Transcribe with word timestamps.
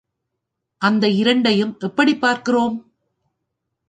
அந்த 0.77 1.09
இரண்டையும் 1.09 1.75
எப்படிப் 1.79 2.21
பார்க்கிறோம்? 2.21 2.91